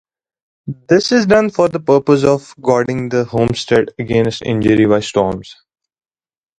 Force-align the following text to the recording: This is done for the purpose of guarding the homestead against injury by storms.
This 0.89 1.11
is 1.11 1.27
done 1.27 1.51
for 1.51 1.69
the 1.69 1.79
purpose 1.79 2.23
of 2.23 2.55
guarding 2.59 3.09
the 3.09 3.23
homestead 3.23 3.89
against 3.99 4.41
injury 4.41 4.87
by 4.87 4.99
storms. 5.01 5.53